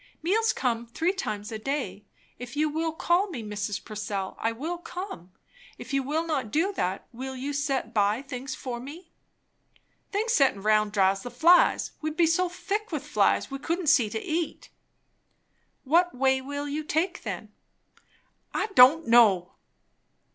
"Meals 0.23 0.51
come 0.51 0.87
three 0.87 1.13
times 1.13 1.51
a 1.51 1.59
day. 1.59 2.05
If 2.39 2.57
you 2.57 2.69
will 2.69 2.91
call 2.91 3.29
me, 3.29 3.43
Mrs. 3.43 3.85
Purcell, 3.85 4.35
I 4.39 4.51
will 4.51 4.79
come. 4.79 5.31
If 5.77 5.93
you 5.93 6.01
will 6.01 6.25
not 6.25 6.49
do 6.49 6.73
that, 6.73 7.05
will 7.13 7.35
you 7.35 7.53
set 7.53 7.93
by 7.93 8.23
things 8.23 8.55
for 8.55 8.79
me?" 8.79 9.11
"Things 10.11 10.33
settin' 10.33 10.63
round 10.63 10.91
draws 10.91 11.21
the 11.21 11.29
flies. 11.29 11.91
We'd 12.01 12.17
be 12.17 12.25
so 12.25 12.49
thick 12.49 12.91
with 12.91 13.05
flies, 13.05 13.51
we 13.51 13.59
couldn't 13.59 13.89
see 13.93 14.09
to 14.09 14.19
eat." 14.19 14.71
"What 15.83 16.15
way 16.15 16.41
will 16.41 16.67
you 16.67 16.83
take, 16.83 17.21
then?" 17.21 17.53
"I 18.55 18.69
don' 18.73 19.07
know!" 19.07 19.51